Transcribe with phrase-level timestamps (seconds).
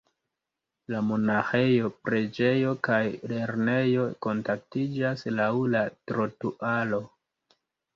[0.93, 3.03] La monaĥejo, preĝejo kaj
[3.35, 7.07] lernejo kontaktiĝas laŭ la trotuaro.